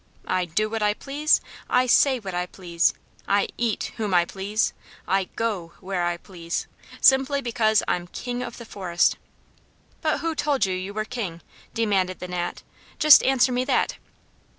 I 0.25 0.45
DO 0.45 0.67
what 0.67 0.81
I 0.81 0.95
please, 0.95 1.41
I 1.69 1.85
SAY 1.85 2.17
what 2.19 2.33
I 2.33 2.47
please, 2.47 2.95
I 3.27 3.49
EAT 3.59 3.91
whom 3.97 4.15
I 4.15 4.25
please, 4.25 4.73
I 5.07 5.25
GO 5.35 5.73
where 5.79 6.03
I 6.05 6.17
please 6.17 6.65
simply 6.99 7.39
because 7.39 7.83
I'm 7.87 8.07
King 8.07 8.41
of 8.41 8.57
the 8.57 8.65
Forest." 8.65 9.17
"But 10.01 10.21
who 10.21 10.33
told 10.33 10.65
you 10.65 10.73
you 10.73 10.91
were 10.95 11.05
King?" 11.05 11.41
demanded 11.75 12.17
the 12.17 12.27
Gnat. 12.27 12.63
"Just 12.97 13.21
answer 13.21 13.51
me 13.51 13.63
that!" 13.65 13.97